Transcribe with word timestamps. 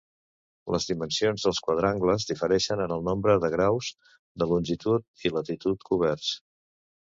Les 0.75 0.85
dimensions 0.91 1.43
dels 1.47 1.59
quadrangles 1.67 2.25
difereixen 2.31 2.81
en 2.85 2.95
el 2.95 3.05
nombre 3.09 3.35
de 3.45 3.51
graus 3.57 3.91
de 4.45 4.49
longitud 4.53 5.29
i 5.31 5.35
latitud 5.37 5.87
coberts. 5.93 6.33